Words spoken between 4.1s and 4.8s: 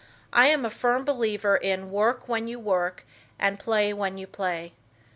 you play."